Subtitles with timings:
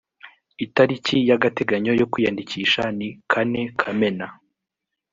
[0.65, 4.27] itariki y agateganyo yo kwiyandikisha ni kane kamena